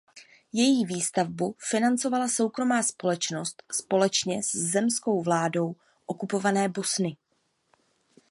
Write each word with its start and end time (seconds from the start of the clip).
Její 0.53 0.85
výstavbu 0.85 1.55
financovala 1.69 2.27
soukromá 2.27 2.83
společnost 2.83 3.63
společně 3.71 4.43
s 4.43 4.55
zemskou 4.55 5.21
vládou 5.21 5.75
okupované 6.05 6.69
Bosny. 6.69 7.17